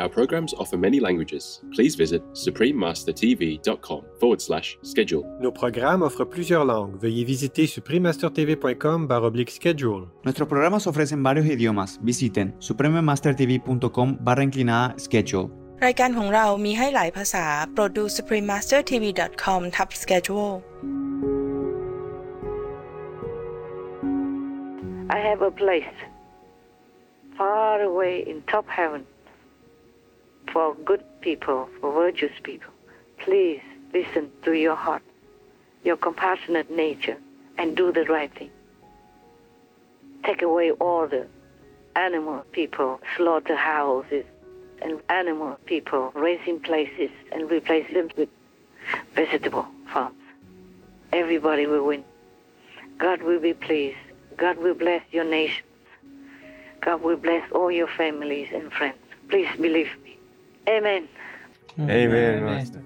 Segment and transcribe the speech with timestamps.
[0.00, 1.62] Our programs offer many languages.
[1.74, 5.24] Please visit suprememastertv.com forward slash schedule.
[5.40, 6.98] Nos programas offrent plusieurs langues.
[7.02, 10.02] Veuillez visiter suprememastertv.com baroblique schedule.
[10.24, 11.98] Nuestros programas ofrecen varios idiomas.
[12.02, 15.48] Visiten suprememastertv.com barra inclinada schedule.
[15.84, 20.54] รายการของเรามีให้หลายภาษา โปรดดู suprememastertv.com ทับ schedule
[25.16, 25.94] I have a place
[27.38, 29.02] far away in top heaven
[30.51, 32.71] for good people, for virtuous people.
[33.19, 33.61] Please
[33.93, 35.03] listen to your heart,
[35.83, 37.17] your compassionate nature,
[37.57, 38.49] and do the right thing.
[40.23, 41.27] Take away all the
[41.95, 44.25] animal people, slaughterhouses,
[44.81, 48.29] and animal people, raising places, and replace them with
[49.13, 50.15] vegetable farms.
[51.13, 52.03] Everybody will win.
[52.97, 53.97] God will be pleased.
[54.37, 55.67] God will bless your nations.
[56.81, 58.97] God will bless all your families and friends.
[59.29, 60.10] Please believe me.
[60.67, 61.07] Amen.
[61.79, 62.83] Amen, Master.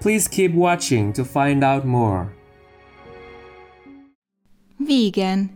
[0.00, 2.32] Please keep watching to find out more.
[4.78, 5.50] Vegan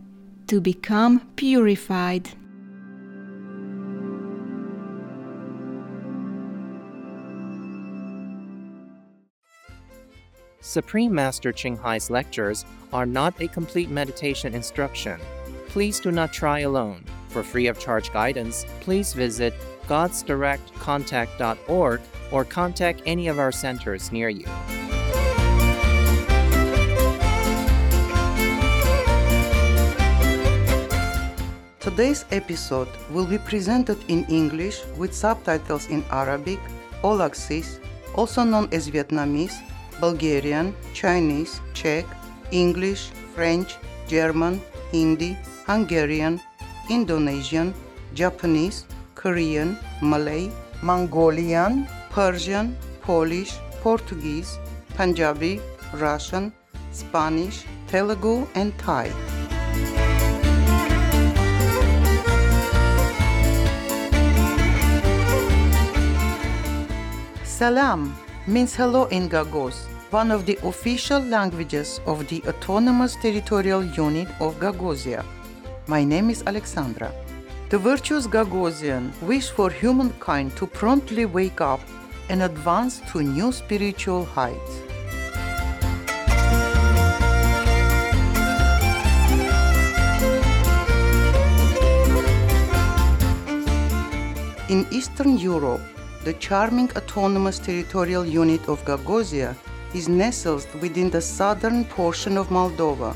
[0.47, 2.31] to become purified.
[10.61, 15.21] Supreme Master Ching Hai's lectures are not a complete meditation instruction.
[15.69, 17.05] Please do not try alone.
[17.29, 19.55] For free of charge guidance, please visit
[19.89, 22.01] godsdirectcontact.org
[22.31, 24.45] or contact any of our centers near you.
[31.81, 36.59] Today's episode will be presented in English with subtitles in Arabic,
[37.03, 37.81] Aulacese,
[38.15, 39.59] also known as Vietnamese,
[39.99, 42.05] Bulgarian, Chinese, Czech,
[42.51, 44.61] English, French, German,
[44.93, 46.41] Hindi, Hungarian,
[46.91, 47.75] Indonesian,
[48.15, 48.87] Japanese,
[49.19, 50.49] Korean, Malay,
[50.81, 54.61] Mongolian, Persian, Polish, Portuguese,
[54.97, 55.61] Punjabi,
[55.95, 56.53] Russian,
[56.93, 59.11] Spanish, Telugu, and Thai.
[67.43, 68.15] Salam
[68.47, 74.55] means hello in Gagauz, one of the official languages of the Autonomous Territorial Unit of
[74.61, 75.25] Gagauzia.
[75.89, 77.11] My name is Alexandra.
[77.71, 81.81] The virtuous Gagauzia wish for humankind to promptly wake up
[82.31, 84.81] and advance to new spiritual heights.
[94.71, 95.83] In Eastern Europe,
[96.25, 99.55] the charming autonomous territorial unit of Gagauzia
[99.93, 103.15] is nestled within the southern portion of Moldova.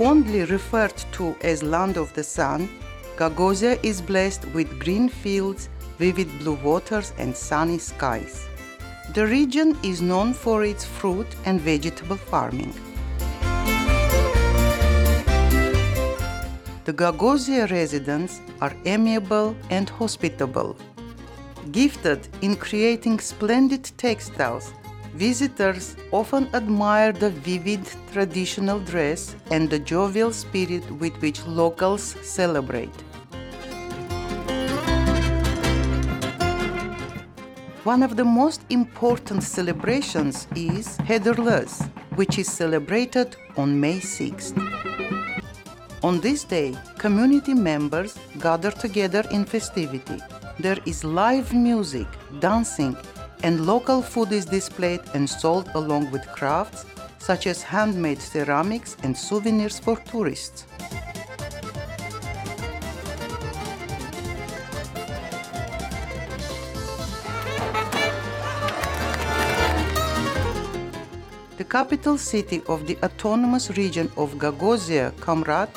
[0.00, 2.70] Fondly referred to as Land of the Sun,
[3.18, 5.68] Gagauzia is blessed with green fields,
[5.98, 8.48] vivid blue waters, and sunny skies.
[9.12, 12.72] The region is known for its fruit and vegetable farming.
[16.86, 20.78] The Gagauzian residents are amiable and hospitable.
[21.72, 24.72] Gifted in creating splendid textiles,
[25.14, 27.80] visitors often admire the vivid
[28.12, 32.94] traditional dress and the jovial spirit with which locals celebrate.
[37.84, 44.54] One of the most important celebrations is Hederlus, which is celebrated on May 6th.
[46.02, 50.18] On this day, community members gather together in festivity.
[50.58, 52.06] There is live music,
[52.38, 52.96] dancing,
[53.42, 56.84] and local food is displayed and sold along with crafts
[57.18, 60.66] such as handmade ceramics and souvenirs for tourists.
[71.56, 75.68] The capital city of the autonomous region of Gagauzia, Comrat,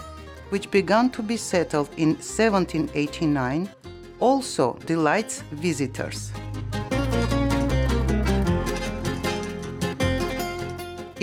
[0.50, 3.70] which began to be settled in 1789,
[4.20, 6.32] also delights visitors.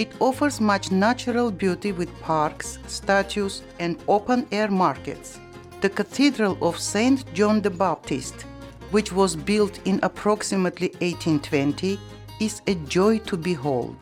[0.00, 5.38] It offers much natural beauty with parks, statues, and open air markets.
[5.82, 7.22] The Cathedral of St.
[7.34, 8.46] John the Baptist,
[8.92, 12.00] which was built in approximately 1820,
[12.40, 13.94] is a joy to behold.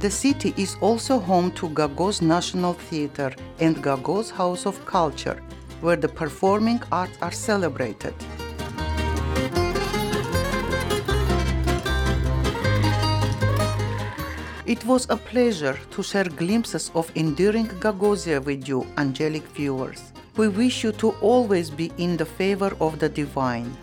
[0.00, 5.40] The city is also home to Gagauz National Theatre and Gagauz House of Culture,
[5.80, 8.14] where the performing arts are celebrated.
[14.70, 20.12] It was a pleasure to share glimpses of enduring Gagauzia with you, angelic viewers.
[20.36, 23.76] We wish you to always be in the favor of the divine.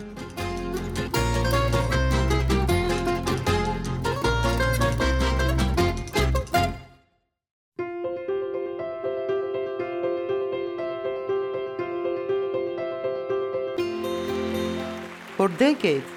[15.35, 16.16] For decades,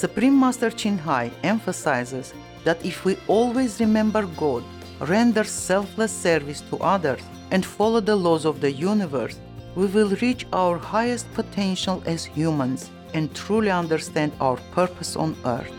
[0.00, 2.32] Supreme Master Ching Hai emphasizes
[2.64, 4.64] that if we always remember God,
[4.98, 7.20] render selfless service to others,
[7.50, 9.38] and follow the laws of the universe,
[9.74, 15.70] we will reach our highest potential as humans and truly understand our purpose on earth.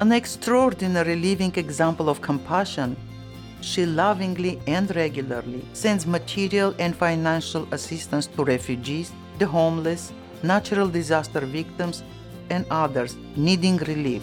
[0.00, 2.96] An extraordinary living example of compassion
[3.62, 10.12] she lovingly and regularly sends material and financial assistance to refugees, the homeless,
[10.42, 12.02] natural disaster victims,
[12.50, 14.22] and others needing relief.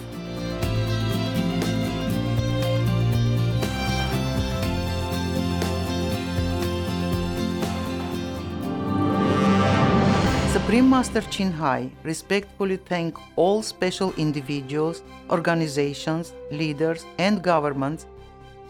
[10.52, 18.06] Supreme Master Ching Hai respectfully thank all special individuals, organizations, leaders, and governments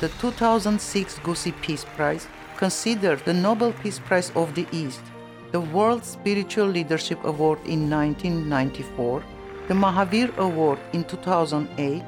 [0.00, 5.00] the 2006 Gusi Peace Prize, considered the Nobel Peace Prize of the East,
[5.50, 9.22] the World Spiritual Leadership Award in 1994,
[9.66, 12.02] the Mahavir Award in 2008,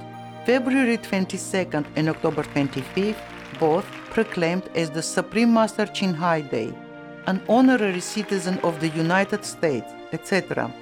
[0.47, 3.17] February 22nd and October 25th,
[3.59, 6.73] both proclaimed as the Supreme Master Ching Hai Day,
[7.27, 10.73] an honorary citizen of the United States, etc.,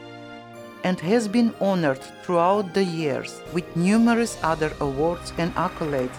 [0.85, 6.17] and has been honored throughout the years with numerous other awards and accolades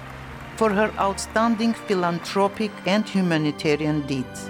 [0.59, 4.49] for her outstanding philanthropic and humanitarian deeds.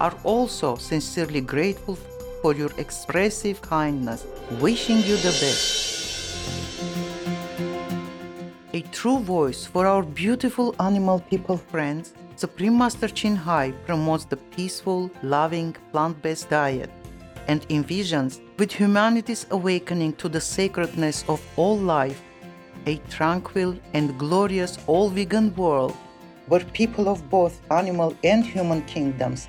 [0.00, 1.96] are also sincerely grateful
[2.42, 4.26] for your expressive kindness,
[4.60, 5.88] wishing you the best.
[8.74, 14.36] A true voice for our beautiful animal people friends, Supreme Master Ching Hai promotes the
[14.36, 16.90] peaceful, loving, plant based diet
[17.48, 22.22] and envisions, with humanity's awakening to the sacredness of all life,
[22.86, 25.96] a tranquil and glorious all vegan world
[26.46, 29.48] where people of both animal and human kingdoms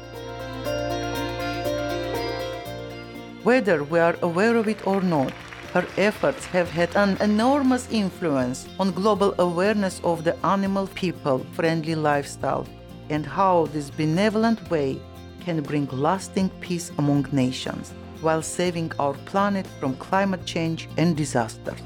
[3.43, 5.33] Whether we are aware of it or not,
[5.73, 11.95] her efforts have had an enormous influence on global awareness of the animal people friendly
[11.95, 12.67] lifestyle
[13.09, 15.01] and how this benevolent way
[15.39, 21.79] can bring lasting peace among nations while saving our planet from climate change and disasters.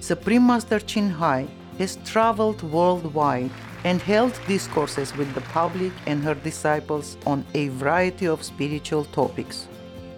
[0.00, 1.46] Supreme Master Ching Hai
[1.78, 3.52] has traveled worldwide
[3.84, 9.68] and held discourses with the public and her disciples on a variety of spiritual topics.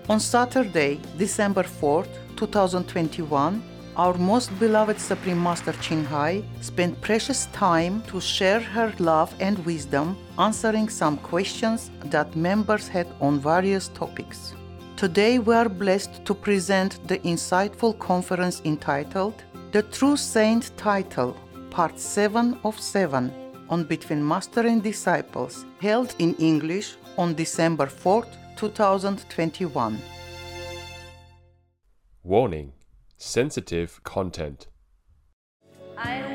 [0.09, 3.63] On Saturday, December 4th, 2021,
[3.97, 9.59] our most beloved Supreme Master Ching Hai spent precious time to share her love and
[9.67, 14.55] wisdom, answering some questions that members had on various topics.
[14.97, 21.37] Today, we are blessed to present the insightful conference entitled The True Saint Title,
[21.71, 28.37] Part 7 of 7 on Between Master and Disciples, held in English on December 4th,
[28.57, 29.99] 2021.
[32.23, 32.73] Warning
[33.17, 34.67] Sensitive content.
[35.97, 36.30] I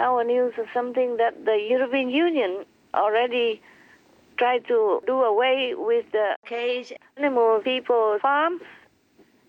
[0.00, 2.64] our news is something that the European Union
[2.94, 3.60] already
[4.36, 8.62] tried to do away with the cage animal people farms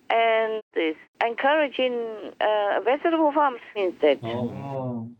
[0.10, 1.96] and is encouraging
[2.42, 4.20] uh, vegetable farms instead.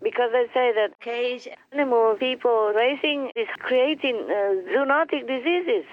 [0.04, 4.34] Because they say that cage animal people raising is creating uh,
[4.74, 5.86] zoonotic diseases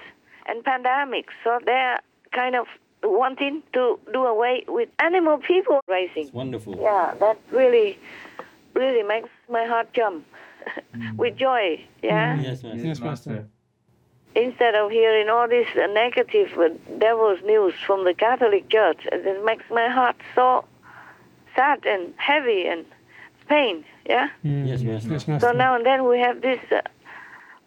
[0.47, 1.33] and pandemics.
[1.43, 1.99] So they're
[2.33, 2.67] kind of
[3.03, 6.29] wanting to do away with animal people raising.
[6.33, 6.77] Wonderful.
[6.81, 7.97] Yeah, that really,
[8.79, 10.25] really makes my heart jump
[11.17, 11.85] with joy.
[12.01, 12.39] Yeah.
[12.41, 12.87] Yes, Master.
[12.87, 13.47] Yes, Master.
[14.35, 16.69] Instead of hearing all this uh, negative uh,
[16.99, 20.65] devil's news from the Catholic Church, it makes my heart so
[21.55, 22.85] sad and heavy and
[23.47, 23.83] pain.
[24.05, 24.29] Yeah.
[24.43, 25.11] Yes, Master.
[25.13, 25.47] Yes, Master.
[25.47, 26.59] So now and then we have this.
[26.71, 26.81] Uh,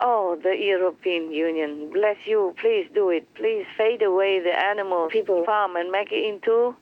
[0.00, 2.54] oh, the European Union, bless you.
[2.58, 3.24] Please do it.
[3.34, 6.74] Please fade away the animal people farm and make it into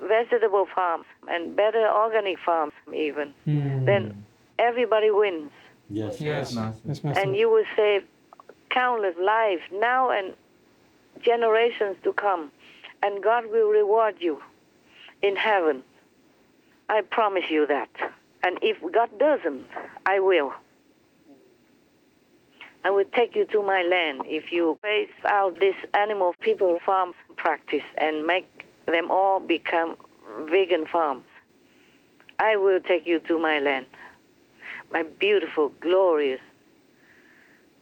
[0.00, 3.34] vegetable farms and better organic farms even.
[3.46, 3.86] Mm.
[3.86, 4.24] Then
[4.58, 5.50] everybody wins,
[5.90, 6.54] Yes, Yes,
[6.86, 7.20] yes, Master.
[7.20, 8.02] and you will save
[8.70, 10.34] countless lives now and
[11.22, 12.50] generations to come,
[13.02, 14.42] and God will reward you
[15.22, 15.82] in heaven.
[16.88, 17.88] I promise you that.
[18.42, 19.66] And if God doesn't,
[20.06, 20.52] I will.
[22.84, 27.12] I will take you to my land if you phase out this animal people farm
[27.36, 28.46] practice and make
[28.92, 29.96] them all become
[30.50, 31.24] vegan farms.
[32.38, 33.86] I will take you to my land,
[34.92, 36.40] my beautiful, glorious,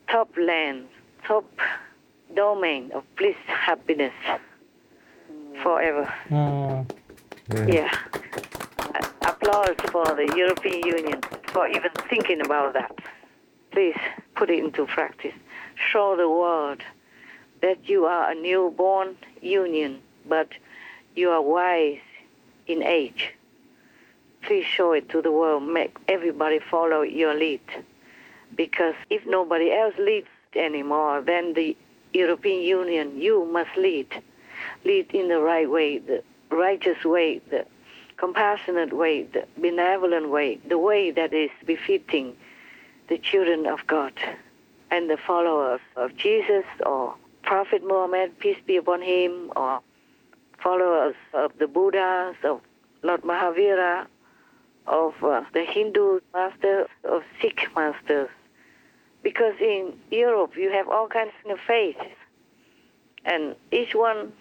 [0.09, 0.87] top land,
[1.27, 1.45] top
[2.35, 4.15] domain of bliss, happiness,
[5.63, 6.13] forever.
[6.31, 6.87] Oh,
[7.67, 7.91] Yeah.
[8.95, 11.21] A- Applause for the European Union
[11.53, 12.93] for even thinking about that.
[13.71, 13.97] Please
[14.35, 15.35] put it into practice.
[15.75, 16.81] Show the world
[17.61, 20.49] that you are a newborn union, but
[21.17, 21.99] you are wise
[22.67, 23.35] in age.
[24.43, 25.63] Please show it to the world.
[25.63, 27.61] Make everybody follow your lead.
[28.55, 31.77] Because if nobody else leads anymore, then the
[32.13, 34.23] European Union, you must lead.
[34.85, 37.67] Lead in the right way, the righteous way, the
[38.17, 42.37] compassionate way, the benevolent way, the way that is befitting
[43.09, 44.13] the children of God
[44.91, 49.81] and the followers of Jesus or Prophet Muhammad, peace be upon him, or
[50.63, 52.61] followers of the Buddhas, of
[53.03, 54.07] Lord Mahavira,
[54.87, 58.29] of uh, the Hindu masters, of Sikh masters.
[59.23, 62.01] Because in Europe you have all kinds of faiths,
[63.25, 64.33] and each one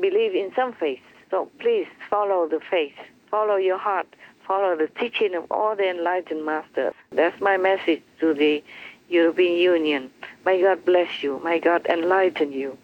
[0.00, 1.00] believes in some faith.
[1.30, 2.94] So please follow the faith,
[3.30, 4.06] follow your heart,
[4.46, 6.94] follow the teaching of all the enlightened masters.
[7.10, 8.62] That's my message to the
[9.08, 10.10] European Union.
[10.44, 11.40] May God bless you.
[11.44, 12.78] May God enlighten you.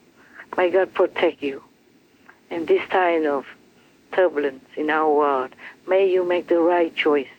[0.57, 1.62] May God protect you.
[2.53, 3.47] In this time of
[4.13, 5.55] turbulence in our world,
[5.89, 7.35] may you make the right choice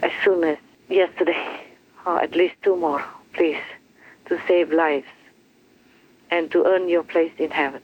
[0.00, 1.66] as soon as yesterday,
[2.06, 3.64] or at least tomorrow, please,
[4.26, 5.08] to save lives
[6.30, 7.82] and to earn your place in heaven.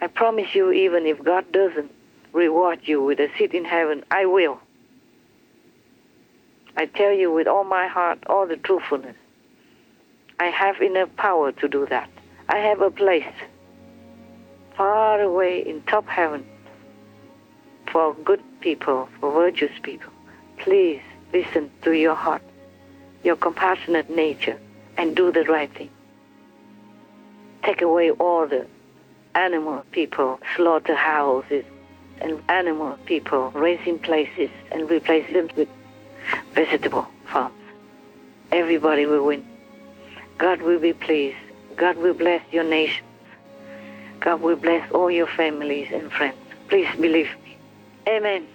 [0.00, 1.90] I promise you, even if God doesn't
[2.32, 4.60] reward you with a seat in heaven, I will.
[6.76, 9.16] I tell you with all my heart, all the truthfulness.
[10.38, 12.08] I have enough power to do that.
[12.48, 13.34] I have a place
[14.76, 16.44] far away in top heaven
[17.90, 20.12] for good people, for virtuous people.
[20.58, 21.00] Please
[21.32, 22.42] listen to your heart,
[23.24, 24.58] your compassionate nature,
[24.96, 25.90] and do the right thing.
[27.62, 28.66] Take away all the
[29.34, 31.64] animal people, slaughterhouses,
[32.20, 35.68] and animal people, raising places, and replace them with
[36.54, 37.54] vegetable farms.
[38.52, 39.46] Everybody will win.
[40.38, 41.36] God will be pleased.
[41.76, 43.05] God will bless your nation.
[44.20, 46.36] God will bless all your families and friends.
[46.68, 47.56] Please believe me.
[48.08, 48.46] Amen.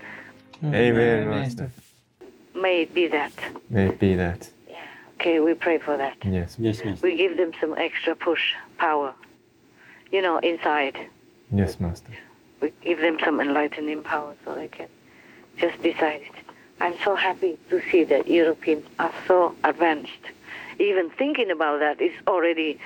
[0.64, 1.72] Amen, Master.
[2.56, 3.32] May it be that.
[3.70, 4.50] May it be that.
[4.70, 4.84] Yeah.
[5.16, 6.18] Okay, we pray for that.
[6.24, 6.58] Yes.
[6.60, 7.08] Yes, Master.
[7.08, 9.14] We give them some extra push, power,
[10.12, 10.98] you know, inside.
[11.52, 12.12] Yes, Master.
[12.62, 14.88] We give them some enlightening power so they can
[15.58, 16.32] just decide it.
[16.80, 20.12] I'm so happy to see that Europeans are so advanced.
[20.80, 22.80] Even thinking about that is already,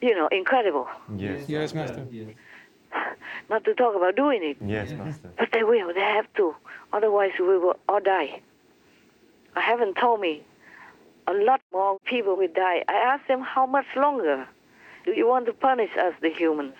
[0.00, 0.88] you know, incredible.
[1.16, 1.48] Yes.
[1.48, 2.06] Yes, Master.
[3.50, 4.56] Not to talk about doing it.
[4.64, 5.30] Yes, Master.
[5.38, 5.92] But they will.
[5.92, 6.54] They have to.
[6.92, 8.40] Otherwise, we will all die.
[9.56, 10.42] I haven't told me.
[11.26, 12.84] A lot more people will die.
[12.88, 14.48] I asked them how much longer
[15.04, 16.74] do you want to punish us, the humans,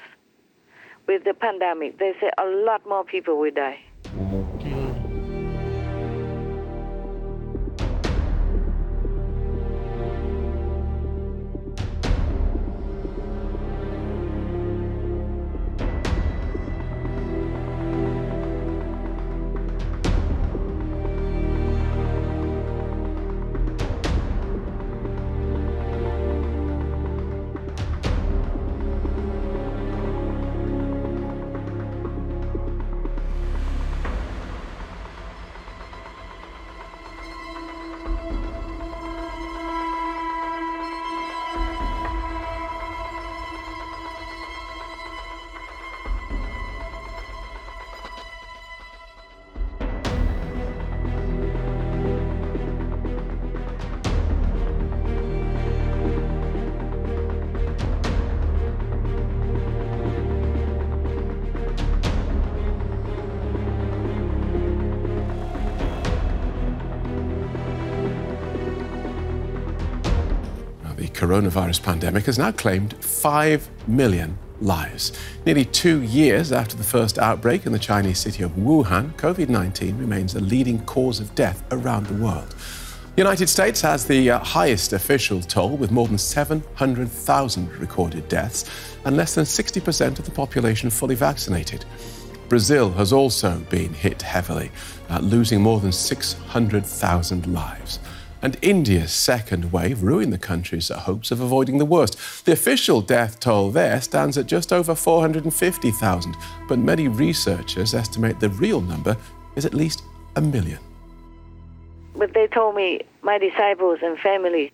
[1.06, 1.98] with the pandemic?
[1.98, 3.80] They say a lot more people will die.
[4.04, 4.10] The
[71.28, 75.12] coronavirus pandemic has now claimed 5 million lives.
[75.44, 79.98] Nearly two years after the first outbreak in the Chinese city of Wuhan, COVID 19
[79.98, 82.54] remains the leading cause of death around the world.
[83.14, 88.64] The United States has the uh, highest official toll, with more than 700,000 recorded deaths
[89.04, 91.84] and less than 60% of the population fully vaccinated.
[92.48, 94.70] Brazil has also been hit heavily,
[95.10, 97.98] uh, losing more than 600,000 lives.
[98.40, 102.44] And India's second wave ruined the country's hopes of avoiding the worst.
[102.44, 106.36] The official death toll there stands at just over 450,000,
[106.68, 109.16] but many researchers estimate the real number
[109.56, 110.02] is at least
[110.36, 110.78] a million.
[112.16, 114.72] But they told me my disciples and family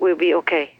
[0.00, 0.75] will be okay.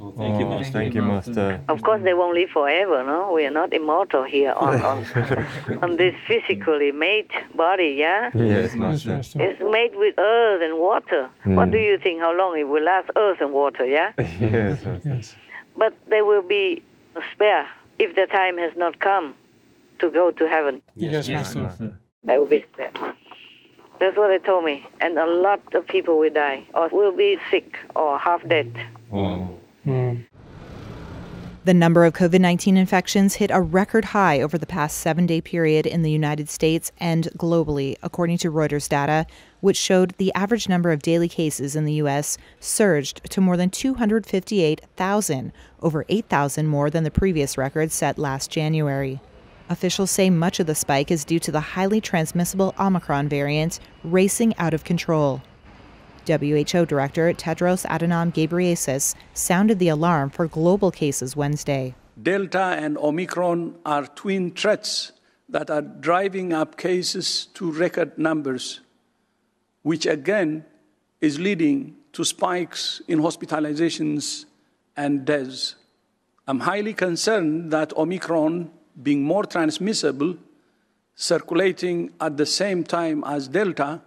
[0.00, 0.72] Oh, thank you, Master.
[0.72, 1.60] Thank you, Master.
[1.68, 3.32] Of course, they won't live forever, no?
[3.32, 5.04] We are not immortal here on, on,
[5.82, 8.30] on this physically made body, yeah?
[8.34, 9.20] Yes, Master.
[9.40, 11.28] It's made with earth and water.
[11.44, 11.72] What Mm.
[11.72, 14.12] do you think how long it will last, earth and water, yeah?
[14.40, 15.36] Yes, yes.
[15.76, 16.82] But they will be
[17.32, 17.66] spare
[17.98, 19.34] if the time has not come
[19.98, 20.80] to go to heaven.
[20.94, 21.92] Yes, Master.
[22.22, 22.96] They will be spared.
[23.98, 24.86] That's what they told me.
[25.00, 28.70] And a lot of people will die, or will be sick, or half dead.
[31.68, 35.42] The number of COVID 19 infections hit a record high over the past seven day
[35.42, 39.26] period in the United States and globally, according to Reuters data,
[39.60, 42.38] which showed the average number of daily cases in the U.S.
[42.58, 45.52] surged to more than 258,000,
[45.82, 49.20] over 8,000 more than the previous record set last January.
[49.68, 54.56] Officials say much of the spike is due to the highly transmissible Omicron variant racing
[54.56, 55.42] out of control.
[56.28, 61.94] WHO Director Tedros Adhanom Ghebreyesus sounded the alarm for global cases Wednesday.
[62.20, 65.12] Delta and Omicron are twin threats
[65.48, 68.80] that are driving up cases to record numbers,
[69.82, 70.64] which again
[71.20, 74.44] is leading to spikes in hospitalizations
[74.96, 75.76] and deaths.
[76.46, 78.70] I'm highly concerned that Omicron,
[79.02, 80.36] being more transmissible,
[81.14, 84.02] circulating at the same time as Delta,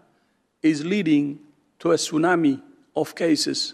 [0.61, 1.39] is leading
[1.81, 2.61] to a tsunami
[2.95, 3.73] of cases.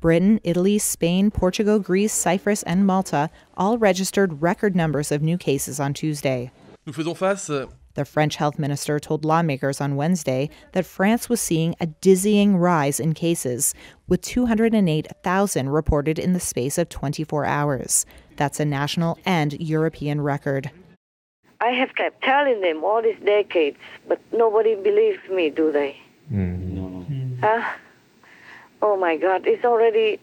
[0.00, 5.80] Britain, Italy, Spain, Portugal, Greece, Cyprus, and Malta all registered record numbers of new cases
[5.80, 6.50] on Tuesday.
[6.86, 11.40] Nous faisons face euh, The French health minister told lawmakers on Wednesday that France was
[11.40, 13.74] seeing a dizzying rise in cases,
[14.06, 18.06] with 208,000 reported in the space of 24 hours.
[18.36, 20.70] That's a national and European record.
[21.60, 23.76] I have kept telling them all these decades,
[24.08, 25.96] but nobody believes me, do they?
[26.32, 26.69] Mm-hmm.
[27.40, 27.62] Huh?
[28.82, 30.18] Oh my God, it's already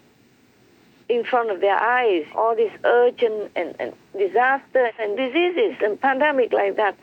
[1.09, 2.25] in front of their eyes.
[2.35, 6.95] All this urgent and, and disaster and diseases and pandemic like that.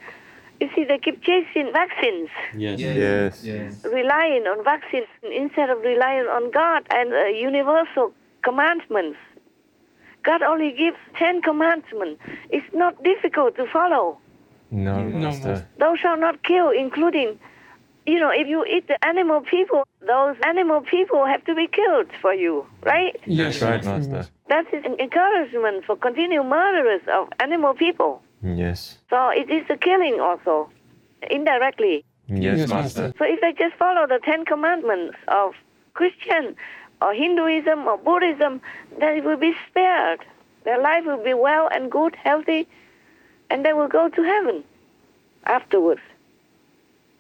[0.60, 2.78] You see, they keep chasing vaccines, Yes.
[2.80, 3.44] Yes.
[3.44, 3.84] yes.
[3.84, 9.18] relying on vaccines instead of relying on God and uh, universal commandments.
[10.22, 12.22] God only gives ten commandments.
[12.50, 14.18] It's not difficult to follow.
[14.70, 15.66] No, Master.
[15.78, 17.38] Thou shalt not kill, including,
[18.06, 22.08] you know, if you eat the animal people, those animal people have to be killed
[22.20, 23.18] for you, right?
[23.26, 24.28] That's right, Master.
[24.48, 28.22] That is an encouragement for continued murderers of animal people.
[28.42, 28.98] Yes.
[29.08, 30.70] So it is a killing also,
[31.30, 32.04] indirectly.
[32.28, 33.14] Yes, Master.
[33.18, 35.54] So if they just follow the Ten Commandments of
[35.94, 36.56] Christian
[37.00, 38.60] or Hinduism or Buddhism,
[38.98, 40.20] then it will be spared.
[40.64, 42.66] Their life will be well and good, healthy,
[43.50, 44.64] and they will go to heaven
[45.44, 46.00] afterwards.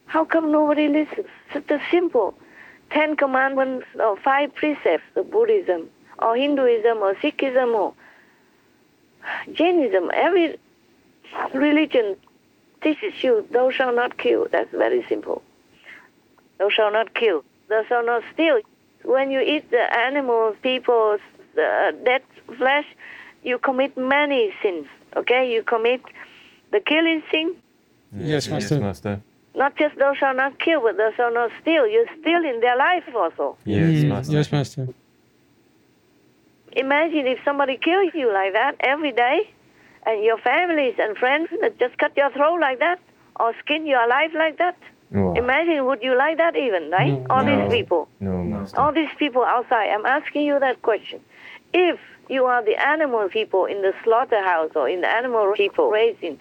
[0.06, 1.26] How come nobody listens?
[1.52, 2.34] Such a simple
[2.90, 5.88] Ten Commandments or five precepts of Buddhism
[6.18, 7.94] or Hinduism or Sikhism or
[9.52, 10.10] Jainism.
[10.14, 10.56] Every
[11.52, 12.16] religion
[12.82, 14.46] teaches you thou shalt not kill.
[14.52, 15.42] That's very simple.
[16.58, 17.42] Thou shalt not kill.
[17.68, 18.60] Thou shalt not steal.
[19.02, 21.20] When you eat the animals, people's
[21.58, 22.22] uh, dead
[22.56, 22.86] flesh,
[23.42, 24.86] you commit many sins.
[25.16, 26.00] Okay, you commit
[26.70, 27.56] the killing sin,
[28.16, 28.74] Yes, Master.
[28.76, 29.20] Yes, Master.
[29.54, 31.86] Not just thou shalt not kill, but thou shalt not steal.
[31.86, 33.56] You're stealing their life also.
[33.64, 34.32] Yes, Mm, Master.
[34.36, 34.88] Yes, Master.
[36.72, 39.48] Imagine if somebody kills you like that every day,
[40.06, 42.98] and your families and friends that just cut your throat like that,
[43.40, 44.76] or skin you alive like that.
[45.12, 45.34] Wow.
[45.34, 47.12] Imagine, would you like that even, right?
[47.30, 47.50] All No.
[47.56, 48.80] these people, No, Master.
[48.80, 49.88] all these people outside.
[49.90, 51.20] I'm asking you that question.
[51.72, 56.40] If you are the animal people in the slaughterhouse or in the animal people raising,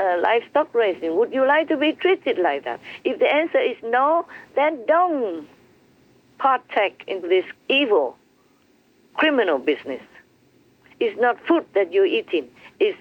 [0.00, 2.80] uh, livestock raising, would you like to be treated like that?
[3.04, 5.46] If the answer is no, then don't
[6.38, 8.16] partake in this evil
[9.14, 10.02] criminal business.
[10.98, 12.48] It's not food that you're eating.
[12.78, 12.98] It's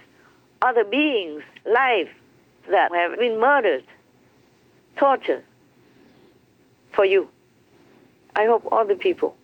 [0.61, 2.09] other beings' lives
[2.69, 3.83] that have been murdered,
[4.97, 5.43] tortured
[6.93, 7.29] for you.
[8.35, 9.35] I hope all the people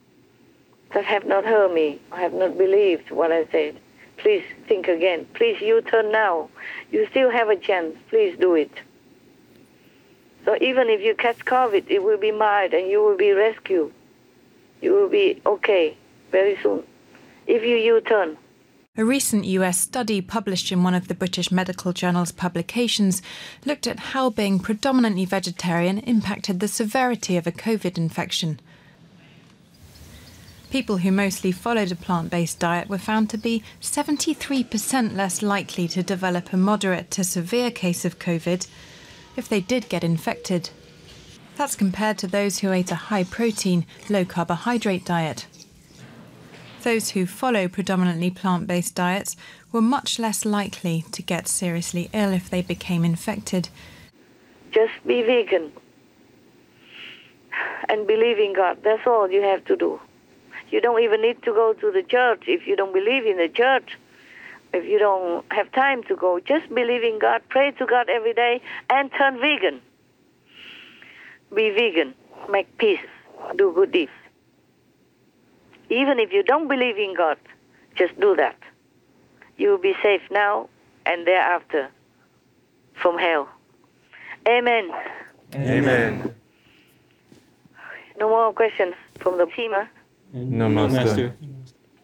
[0.94, 3.80] that have not heard me, have not believed what I said,
[4.18, 5.26] please think again.
[5.34, 6.50] Please U-turn now.
[6.92, 7.96] You still have a chance.
[8.10, 8.72] Please do it.
[10.46, 13.92] So even if you catch COVID, it will be mild and you will be rescued.
[14.82, 15.98] You will be okay
[16.32, 16.84] very soon.
[17.48, 18.38] If you U-turn.
[18.98, 23.22] A recent US study published in one of the British medical journal's publications
[23.66, 28.60] looked at how being predominantly vegetarian impacted the severity of a COVID infection.
[30.76, 35.88] People who mostly followed a plant based diet were found to be 73% less likely
[35.88, 38.68] to develop a moderate to severe case of COVID
[39.38, 40.72] if they did get infected.
[41.56, 45.48] That's compared to those who ate a high protein, low carbohydrate diet.
[46.84, 49.38] Those who follow predominantly plant based diets
[49.72, 53.70] were much less likely to get seriously ill if they became infected.
[54.72, 55.72] Just be vegan
[57.88, 58.80] and believe in God.
[58.84, 60.02] That's all you have to do.
[60.70, 63.50] You don't even need to go to the church if you don't believe in the
[63.50, 63.98] church.
[64.74, 68.34] If you don't have time to go, just believe in God, pray to God every
[68.34, 69.80] day, and turn vegan.
[71.54, 72.14] Be vegan,
[72.50, 73.00] make peace,
[73.56, 74.12] do good deeds.
[75.90, 77.38] Even if you don't believe in God,
[77.96, 78.58] just do that.
[79.58, 80.68] You will be safe now
[81.06, 81.90] and thereafter
[82.96, 83.48] from hell.
[84.48, 84.92] Amen.
[85.54, 86.36] Amen.
[88.20, 89.74] No more questions from the team,
[90.36, 90.42] huh?
[90.44, 91.34] No, Master.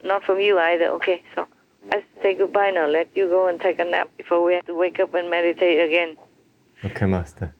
[0.04, 0.88] Not from you either.
[0.94, 1.48] Okay, so
[1.91, 2.88] I say goodbye now.
[2.88, 5.80] Let you go and take a nap before we have to wake up and meditate
[5.80, 6.17] again.
[6.84, 7.54] Okay, Master.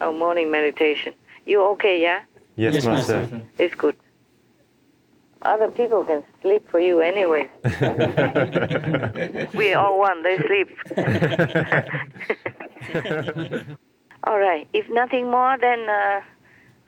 [0.00, 1.14] Our morning meditation.
[1.46, 2.22] You okay, yeah?
[2.56, 3.20] Yes, Yes, Master.
[3.20, 3.42] Master.
[3.58, 3.96] It's good.
[5.42, 7.50] Other people can sleep for you anyway.
[9.54, 10.68] we all want they sleep.
[14.24, 14.68] all right.
[14.72, 16.20] If nothing more, then uh,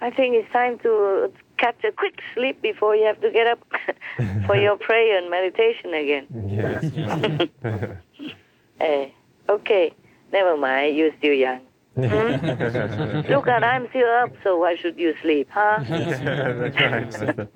[0.00, 1.32] I think it's time to
[1.64, 3.60] catch a quick sleep before you have to get up
[4.46, 6.26] for your prayer and meditation again.
[6.58, 7.98] Yes.
[8.80, 9.08] Eh,
[9.48, 9.94] okay.
[10.32, 10.96] Never mind.
[10.96, 11.60] You're still young.
[11.94, 13.30] Hmm?
[13.32, 15.78] Look at I'm still up, so why should you sleep, huh?
[15.88, 17.48] That's right, Master.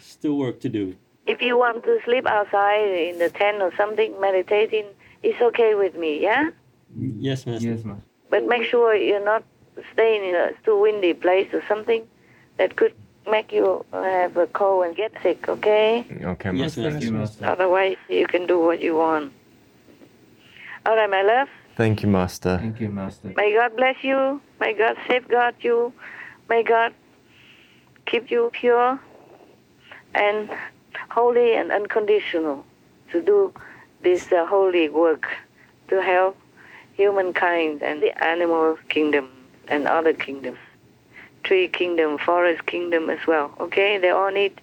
[0.00, 0.96] Still work to do.
[1.24, 4.86] If you want to sleep outside in the tent or something, meditating,
[5.22, 6.50] it's okay with me, yeah?
[6.98, 7.68] Yes, Master.
[7.68, 8.02] Yes, Master.
[8.28, 9.44] But make sure you're not
[9.92, 12.02] staying in a too windy place or something
[12.58, 12.92] that could
[13.30, 16.06] make you have a cold and get sick, okay?
[16.22, 17.10] Okay, Yes, Master.
[17.12, 17.46] Master.
[17.46, 19.32] Otherwise, you can do what you want.
[20.84, 21.48] All right, my love.
[21.76, 22.58] Thank you, Master.
[22.58, 23.32] Thank you, Master.
[23.36, 24.40] May God bless you.
[24.60, 25.92] May God safeguard you.
[26.48, 26.94] May God
[28.06, 28.98] keep you pure
[30.14, 30.50] and
[31.10, 32.64] holy and unconditional
[33.12, 33.52] to do
[34.02, 35.26] this uh, holy work
[35.88, 36.36] to help
[36.94, 39.28] humankind and the animal kingdom
[39.68, 40.58] and other kingdoms,
[41.46, 43.52] tree kingdom, forest kingdom as well.
[43.60, 44.60] Okay, they all need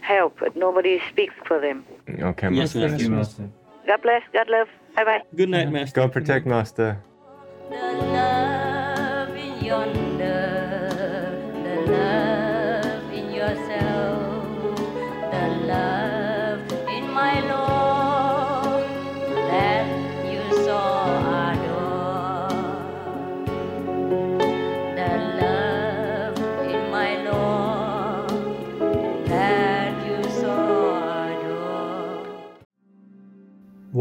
[0.00, 1.84] help, but nobody speaks for them.
[2.08, 2.80] Okay, Yes, Master.
[2.88, 3.10] Master.
[3.10, 3.50] Master.
[3.86, 4.22] God bless.
[4.32, 4.68] God love.
[4.94, 5.22] Bye bye.
[5.34, 6.00] Good night, Master.
[6.02, 7.00] God protect Master.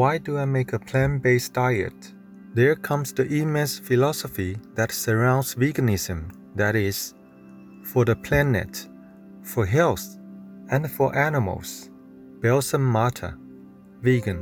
[0.04, 2.14] Why do I make a plant based diet?
[2.54, 7.14] There comes the immense philosophy that surrounds veganism that is,
[7.86, 8.90] for the planet,
[9.44, 10.20] for health,
[10.70, 11.90] and for animals.
[12.42, 13.38] Belsam Mata,
[14.02, 14.42] vegan.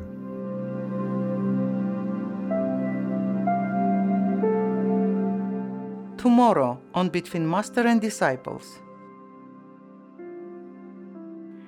[6.18, 8.82] Tomorrow on Between Master and Disciples.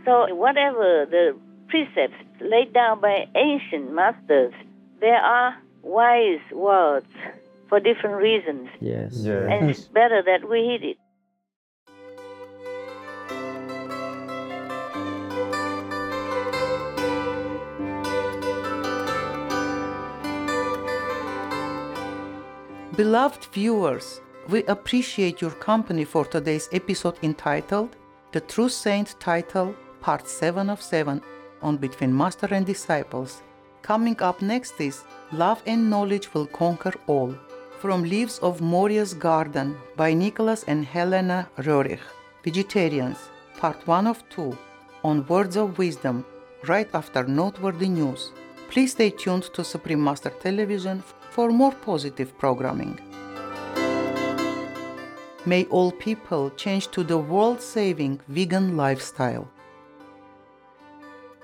[0.04, 1.38] So, whatever the
[1.74, 4.54] precepts laid down by ancient masters,
[5.02, 7.08] there are wise words
[7.68, 8.70] for different reasons.
[8.80, 9.26] Yes.
[9.26, 10.98] And it's better that we heed it.
[22.96, 27.96] Beloved viewers, we appreciate your company for today's episode entitled
[28.32, 31.20] The True Saint Title, Part 7 of 7
[31.64, 33.42] on Between Master and Disciples.
[33.82, 37.36] Coming up next is Love and Knowledge Will Conquer All
[37.80, 42.00] from Leaves of Morya's Garden by Nicholas and Helena Roerich,
[42.44, 43.18] Vegetarians,
[43.58, 44.58] Part 1 of 2
[45.04, 46.26] on Words of Wisdom,
[46.68, 48.32] right after noteworthy news.
[48.70, 53.00] Please stay tuned to Supreme Master Television for more positive programming.
[55.46, 59.50] May all people change to the world saving vegan lifestyle.